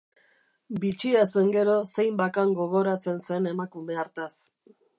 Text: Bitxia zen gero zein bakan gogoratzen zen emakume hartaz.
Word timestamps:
Bitxia 0.85 1.19
zen 1.33 1.51
gero 1.55 1.75
zein 1.97 2.17
bakan 2.21 2.55
gogoratzen 2.61 3.21
zen 3.27 3.51
emakume 3.53 3.99
hartaz. 4.05 4.31